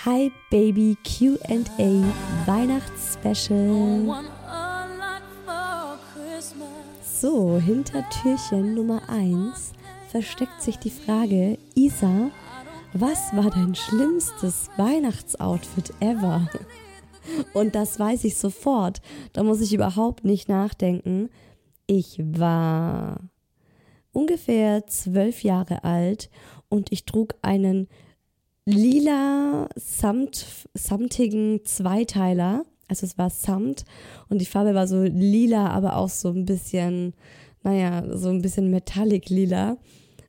[0.00, 2.02] Hi Baby QA
[2.46, 4.24] Weihnachtsspecial.
[7.02, 9.72] So, hinter Türchen Nummer 1
[10.08, 12.32] versteckt sich die Frage, Isa,
[12.94, 16.48] was war dein schlimmstes Weihnachtsoutfit ever?
[17.54, 19.02] Und das weiß ich sofort.
[19.34, 21.28] Da muss ich überhaupt nicht nachdenken.
[21.86, 23.20] Ich war
[24.10, 26.30] ungefähr zwölf Jahre alt
[26.68, 27.88] und ich trug einen
[28.64, 32.64] lila samt, samtigen Zweiteiler.
[32.88, 33.84] Also es war Samt
[34.28, 37.14] und die Farbe war so lila, aber auch so ein bisschen,
[37.62, 39.78] naja, so ein bisschen metallic lila.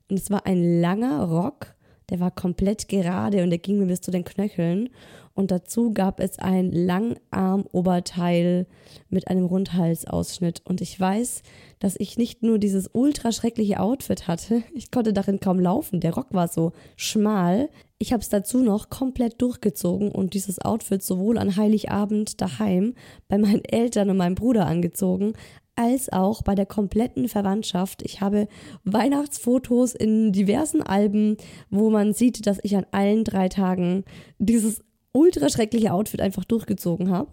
[0.09, 1.75] Und es war ein langer Rock,
[2.09, 4.89] der war komplett gerade und der ging mir bis zu den Knöcheln.
[5.33, 8.67] Und dazu gab es ein Langarm-Oberteil
[9.09, 10.61] mit einem Rundhalsausschnitt.
[10.63, 11.41] Und ich weiß,
[11.79, 15.99] dass ich nicht nur dieses ultra schreckliche Outfit hatte, ich konnte darin kaum laufen.
[16.01, 17.69] Der Rock war so schmal.
[18.03, 22.95] Ich habe es dazu noch komplett durchgezogen und dieses Outfit sowohl an Heiligabend daheim
[23.29, 25.31] bei meinen Eltern und meinem Bruder angezogen,
[25.77, 28.01] als auch bei der kompletten Verwandtschaft.
[28.01, 28.49] Ich habe
[28.83, 31.37] Weihnachtsfotos in diversen Alben,
[31.69, 34.03] wo man sieht, dass ich an allen drei Tagen
[34.37, 34.81] dieses
[35.13, 37.31] ultra schreckliche Outfit einfach durchgezogen habe.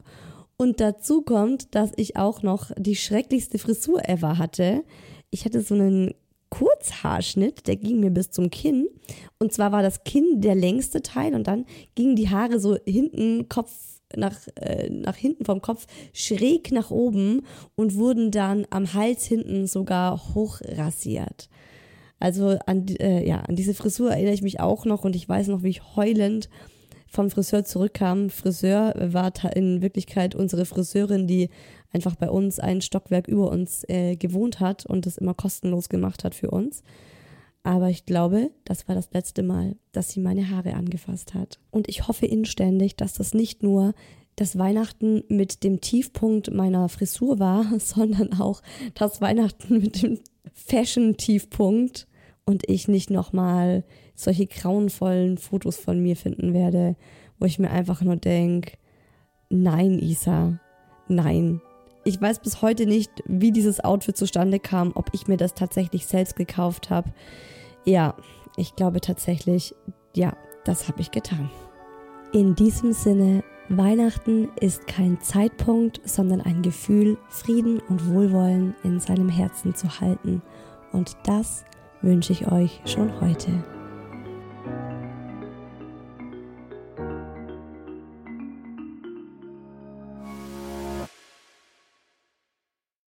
[0.57, 4.85] Und dazu kommt, dass ich auch noch die schrecklichste Frisur ever hatte.
[5.31, 6.15] Ich hatte so einen
[6.51, 8.87] Kurzhaarschnitt, der ging mir bis zum Kinn.
[9.39, 13.49] Und zwar war das Kinn der längste Teil und dann gingen die Haare so hinten,
[13.49, 13.73] Kopf
[14.17, 17.43] nach, äh, nach hinten vom Kopf schräg nach oben
[17.77, 21.49] und wurden dann am Hals hinten sogar hochrasiert.
[22.19, 25.49] Also an, äh, ja, an diese Frisur erinnere ich mich auch noch und ich weiß
[25.49, 26.51] noch, wie ich heulend
[27.07, 28.31] vom Friseur zurückkam.
[28.31, 31.49] Friseur war in Wirklichkeit unsere Friseurin, die
[31.93, 36.23] einfach bei uns ein Stockwerk über uns äh, gewohnt hat und das immer kostenlos gemacht
[36.23, 36.83] hat für uns.
[37.63, 41.59] Aber ich glaube, das war das letzte Mal, dass sie meine Haare angefasst hat.
[41.71, 43.93] Und ich hoffe inständig, dass das nicht nur
[44.37, 48.63] das Weihnachten mit dem Tiefpunkt meiner Frisur war, sondern auch
[48.95, 50.19] das Weihnachten mit dem
[50.55, 52.07] Fashion-Tiefpunkt
[52.47, 53.85] und ich nicht nochmal
[54.15, 56.97] solche grauenvollen Fotos von mir finden werde,
[57.39, 58.73] wo ich mir einfach nur denke,
[59.51, 60.59] nein, Isa,
[61.09, 61.61] nein.
[62.05, 66.07] Ich weiß bis heute nicht, wie dieses Outfit zustande kam, ob ich mir das tatsächlich
[66.07, 67.13] selbst gekauft habe.
[67.85, 68.15] Ja,
[68.57, 69.75] ich glaube tatsächlich,
[70.15, 70.35] ja,
[70.65, 71.51] das habe ich getan.
[72.33, 79.29] In diesem Sinne, Weihnachten ist kein Zeitpunkt, sondern ein Gefühl, Frieden und Wohlwollen in seinem
[79.29, 80.43] Herzen zu halten.
[80.93, 81.65] Und das
[82.03, 83.63] wünsche ich euch schon heute.